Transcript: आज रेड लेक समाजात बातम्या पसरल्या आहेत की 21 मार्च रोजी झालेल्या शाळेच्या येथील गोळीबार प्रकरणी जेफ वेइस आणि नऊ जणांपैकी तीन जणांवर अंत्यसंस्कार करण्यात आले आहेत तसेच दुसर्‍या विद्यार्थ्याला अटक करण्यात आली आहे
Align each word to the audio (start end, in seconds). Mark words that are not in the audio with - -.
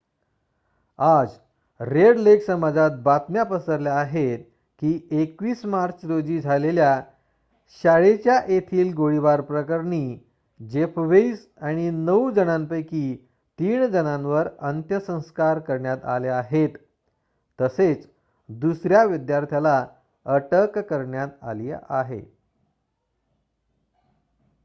आज 0.99 1.27
रेड 1.79 2.17
लेक 2.17 2.45
समाजात 2.45 2.91
बातम्या 2.91 3.43
पसरल्या 3.43 3.95
आहेत 3.95 4.39
की 4.79 5.25
21 5.41 5.65
मार्च 5.65 6.05
रोजी 6.05 6.39
झालेल्या 6.39 7.03
शाळेच्या 7.83 8.41
येथील 8.47 8.93
गोळीबार 8.93 9.41
प्रकरणी 9.41 10.19
जेफ 10.69 10.99
वेइस 10.99 11.47
आणि 11.61 11.89
नऊ 11.89 12.31
जणांपैकी 12.31 13.15
तीन 13.59 13.85
जणांवर 13.85 14.47
अंत्यसंस्कार 14.59 15.59
करण्यात 15.59 16.05
आले 16.05 16.27
आहेत 16.27 16.69
तसेच 17.61 18.07
दुसर्‍या 18.49 19.03
विद्यार्थ्याला 19.03 19.87
अटक 20.25 20.79
करण्यात 20.79 21.29
आली 21.41 21.71
आहे 21.89 22.41